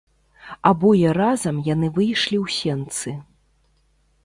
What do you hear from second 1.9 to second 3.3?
выйшлі ў сенцы.